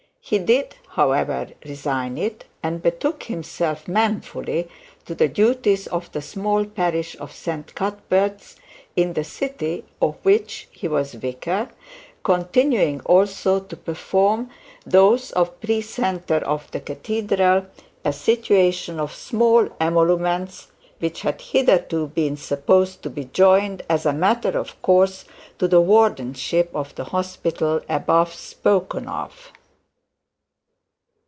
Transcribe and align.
He 0.23 0.37
did, 0.37 0.75
however, 0.89 1.47
resign 1.65 2.15
it, 2.17 2.45
and 2.61 2.79
betook 2.81 3.23
himself 3.23 3.87
manfully 3.87 4.69
to 5.07 5.15
the 5.15 5.27
duties 5.27 5.87
of 5.87 6.11
the 6.11 6.21
small 6.21 6.63
parish 6.63 7.17
of 7.19 7.33
St. 7.33 7.73
Cuthbert's, 7.73 8.55
in 8.95 9.13
the 9.13 9.23
city, 9.23 9.83
of 9.99 10.15
which 10.21 10.67
he 10.71 10.87
was 10.87 11.15
vicar, 11.15 11.69
continuing 12.23 13.01
also 13.01 13.59
to 13.61 13.75
perform 13.75 14.51
those 14.85 15.31
of 15.31 15.59
precentor 15.59 16.43
of 16.45 16.69
the 16.69 16.79
cathedral, 16.81 17.65
a 18.05 18.13
situation 18.13 18.99
of 18.99 19.11
small 19.13 19.69
emoluments 19.81 20.67
which 20.99 21.23
had 21.23 21.41
hitherto 21.41 22.07
been 22.07 22.37
supposed 22.37 23.01
to 23.01 23.09
be 23.09 23.25
joined, 23.25 23.81
as 23.89 24.05
a 24.05 24.13
matter 24.13 24.57
of 24.57 24.79
course, 24.83 25.25
to 25.57 25.67
the 25.67 25.81
wardenship 25.81 26.69
of 26.75 26.93
the 26.93 27.05
hospital 27.05 27.81
above 27.89 28.31
spoken 28.33 29.07
of. 29.07 29.51